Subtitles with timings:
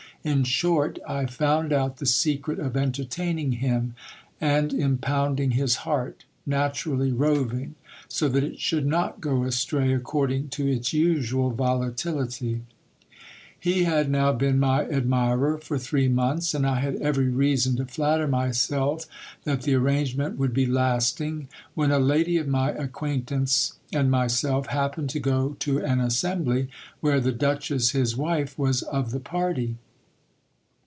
[0.23, 3.95] In short, I found out the secret of entertaining him,
[4.39, 7.73] and impounding his heart, naturally roving,
[8.07, 12.61] so that it should not go astray according to its usual volatility.
[13.59, 17.85] He had now been my admirer for three months, and I had every reason to
[17.87, 19.07] flatter myself
[19.43, 24.67] that the arrangement would be lasting, when a lady of my ac quaintance and myself
[24.67, 29.77] happened to go to an assembly, where the duchess his wife was of the party.